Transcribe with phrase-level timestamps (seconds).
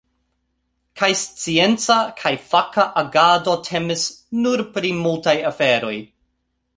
[1.01, 4.07] Kaj scienca kaj faka agado temis,
[4.47, 5.95] nu pri multaj aferoj.